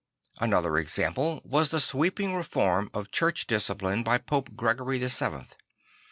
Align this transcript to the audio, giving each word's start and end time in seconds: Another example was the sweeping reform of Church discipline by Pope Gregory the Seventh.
Another 0.39 0.79
example 0.79 1.41
was 1.45 1.69
the 1.69 1.79
sweeping 1.79 2.33
reform 2.33 2.89
of 2.91 3.11
Church 3.11 3.45
discipline 3.45 4.01
by 4.01 4.17
Pope 4.17 4.55
Gregory 4.55 4.97
the 4.97 5.11
Seventh. 5.11 5.53